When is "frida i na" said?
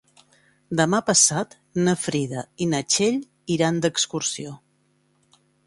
2.05-2.81